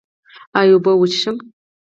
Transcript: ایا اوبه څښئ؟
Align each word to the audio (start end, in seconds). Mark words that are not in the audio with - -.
ایا 0.59 0.73
اوبه 0.75 0.91
څښئ؟ 1.11 1.31